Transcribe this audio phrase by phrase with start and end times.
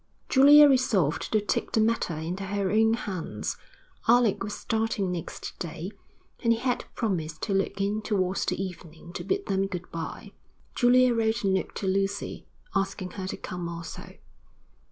[0.29, 3.55] Julia resolved to take the matter into her own hands.
[4.07, 5.91] Alec was starting next day,
[6.43, 10.31] and he had promised to look in towards the evening to bid them good bye.
[10.73, 14.13] Julia wrote a note to Lucy, asking her to come also.